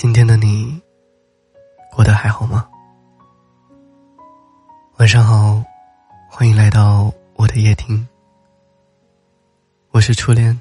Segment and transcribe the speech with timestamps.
[0.00, 0.80] 今天的你
[1.90, 2.68] 过得还好吗？
[4.96, 5.60] 晚上好，
[6.30, 8.06] 欢迎来到我的夜听。
[9.90, 10.56] 我是初恋，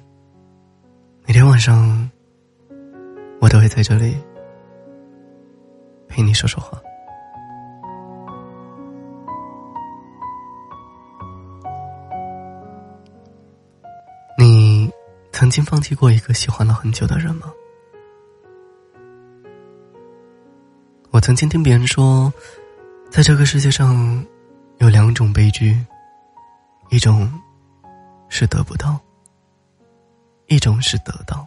[1.28, 2.10] 每天晚上
[3.39, 4.17] 我都会在这里
[6.08, 6.81] 陪你说说话。
[14.35, 14.92] 你
[15.31, 17.53] 曾经放弃过一个喜欢了很久的人吗？
[21.27, 22.31] 曾经听别人说，
[23.12, 24.26] 在这个世界上，
[24.77, 25.77] 有两种悲剧，
[26.90, 27.30] 一种
[28.30, 28.98] 是得不到，
[30.45, 31.45] 一种是得到。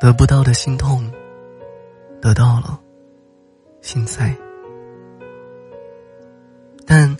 [0.00, 1.12] 得不到的心痛，
[2.22, 2.78] 得到了，
[3.82, 4.32] 心塞。
[6.86, 7.12] 但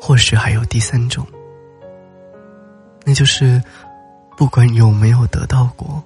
[0.00, 1.26] 或许还有第三种，
[3.04, 3.60] 那就是
[4.36, 6.00] 不管有没有得到过，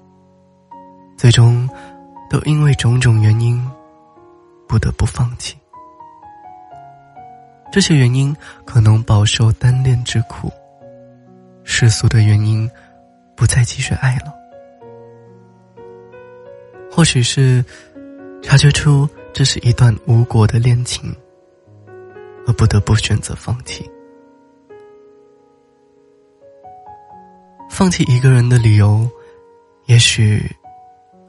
[1.18, 1.68] 最终。
[2.40, 3.62] 都因为种种原因，
[4.66, 5.58] 不得不放弃。
[7.70, 10.50] 这些原因可能饱受单恋之苦，
[11.64, 12.68] 世俗的原因，
[13.36, 14.34] 不再继续爱了。
[16.90, 17.62] 或许是
[18.42, 21.14] 察觉出这是一段无果的恋情，
[22.46, 23.88] 而不得不选择放弃。
[27.68, 29.06] 放弃一个人的理由，
[29.84, 30.50] 也许。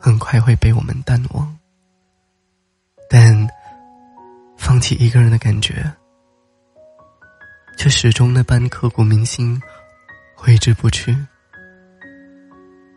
[0.01, 1.55] 很快会被我们淡忘，
[3.07, 3.47] 但
[4.57, 5.85] 放弃一个人的感觉，
[7.77, 9.61] 却始终那般刻骨铭心，
[10.35, 11.15] 挥之不去。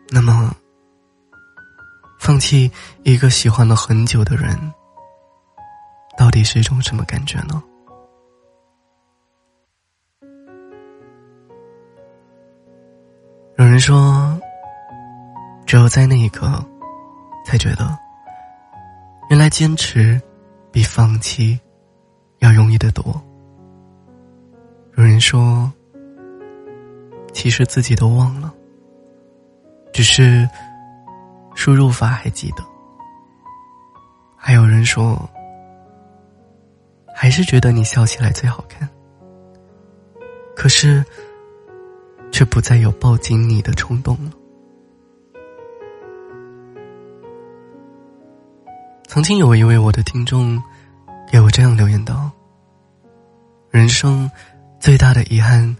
[0.09, 0.51] 那么，
[2.19, 2.71] 放弃
[3.03, 4.57] 一个喜欢了很久的人，
[6.17, 7.63] 到底是一种什么感觉呢？
[13.59, 14.41] 有人说，
[15.67, 16.67] 只有在那一刻。
[17.45, 17.97] 才觉得，
[19.29, 20.19] 原来坚持
[20.71, 21.57] 比放弃
[22.39, 23.21] 要容易得多。
[24.97, 25.71] 有人说，
[27.31, 28.51] 其实自己都忘了，
[29.93, 30.49] 只是
[31.53, 32.63] 输入法还记得。
[34.35, 35.29] 还有人说，
[37.15, 38.89] 还是觉得你笑起来最好看，
[40.55, 41.05] 可是
[42.31, 44.31] 却不再有抱紧你的冲动了。
[49.15, 50.61] 曾经有一位我的听众，
[51.31, 52.29] 给我这样留言道
[53.71, 54.29] ：“人生
[54.77, 55.73] 最大的遗憾，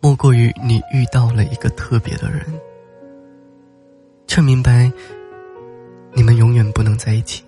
[0.00, 2.44] 莫过于你遇到了一个特别的人，
[4.26, 4.90] 却明白
[6.12, 7.44] 你们永远不能在一起。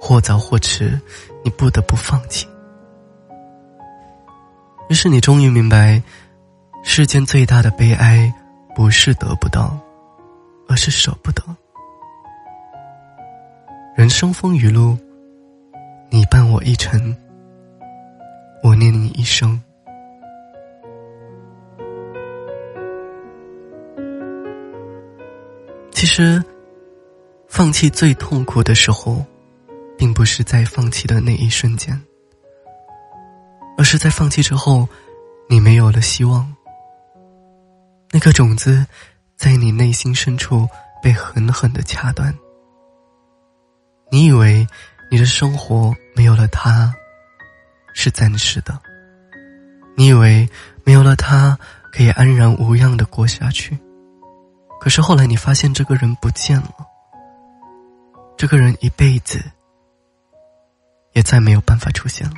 [0.00, 1.00] 或早或迟，
[1.44, 2.44] 你不得不放弃。
[4.88, 6.02] 于是你终于明白，
[6.82, 8.34] 世间最大的悲哀，
[8.74, 9.78] 不是得不到，
[10.66, 11.40] 而是舍不得。”
[13.96, 14.94] 人生风雨路，
[16.10, 17.16] 你伴我一程，
[18.62, 19.58] 我念你一生。
[25.92, 26.44] 其实，
[27.48, 29.24] 放弃最痛苦的时候，
[29.96, 31.98] 并不是在放弃的那一瞬间，
[33.78, 34.86] 而是在放弃之后，
[35.48, 36.54] 你没有了希望。
[38.12, 38.86] 那颗种子，
[39.36, 40.68] 在你内心深处
[41.02, 42.30] 被狠狠的掐断。
[44.16, 44.66] 你以为
[45.10, 46.90] 你的生活没有了他
[47.92, 48.80] 是暂时的，
[49.94, 50.48] 你以为
[50.84, 51.58] 没有了他
[51.92, 53.78] 可以安然无恙的过下去，
[54.80, 56.72] 可是后来你发现这个人不见了，
[58.38, 59.38] 这个人一辈子
[61.12, 62.36] 也再没有办法出现了。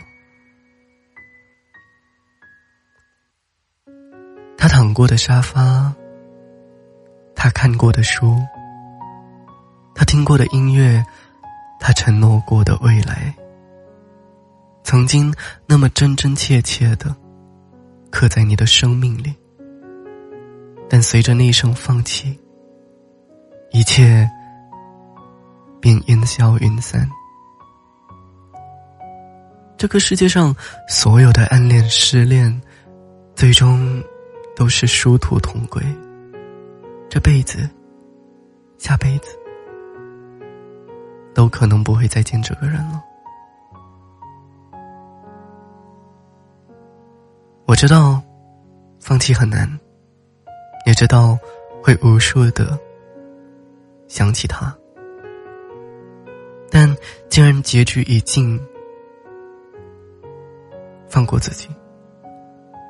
[4.56, 5.94] 他躺过的沙发，
[7.36, 8.36] 他看过的书，
[9.94, 11.06] 他听过的音乐。
[11.78, 13.34] 他承诺过的未来，
[14.82, 15.32] 曾经
[15.66, 17.14] 那么真真切切的
[18.10, 19.34] 刻在你的生命里，
[20.88, 22.38] 但随着那一声放弃，
[23.70, 24.28] 一切
[25.80, 27.08] 便烟消云散。
[29.76, 30.54] 这个世界上
[30.88, 32.60] 所有的暗恋、失恋，
[33.36, 34.02] 最终
[34.56, 35.81] 都是殊途同归。
[37.08, 37.70] 这辈子，
[38.76, 39.38] 下辈子。
[41.38, 43.00] 都可能不会再见这个人了。
[47.64, 48.20] 我知道，
[48.99, 49.70] 放弃很难，
[50.85, 51.38] 也知道
[51.81, 52.76] 会无数的
[54.08, 54.76] 想起他，
[56.73, 56.93] 但
[57.29, 58.61] 既然结局已尽，
[61.08, 61.69] 放过自己，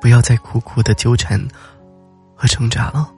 [0.01, 1.39] 不要再苦苦的纠缠
[2.33, 3.13] 和挣扎了。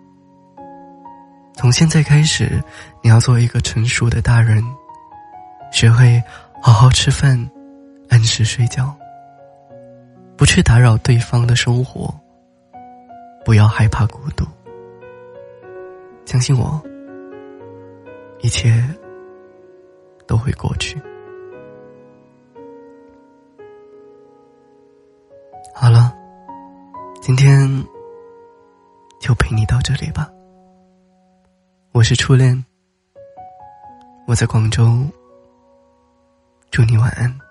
[1.56, 2.62] 从现在开始，
[3.02, 4.62] 你要做一个成熟的大人，
[5.72, 6.22] 学会
[6.62, 7.50] 好好吃饭，
[8.10, 8.96] 按时睡觉，
[10.38, 12.14] 不去打扰对方的生活，
[13.44, 14.46] 不要害怕孤独。
[16.26, 16.80] 相信我，
[18.42, 18.84] 一切
[20.28, 21.02] 都会过去。
[25.74, 26.14] 好了，
[27.22, 27.68] 今天
[29.20, 30.30] 就陪你到这里吧。
[31.92, 32.64] 我是初恋，
[34.28, 35.04] 我在广州，
[36.72, 37.51] 祝你晚安。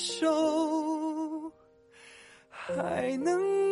[0.00, 1.52] 手，
[2.48, 3.69] 还能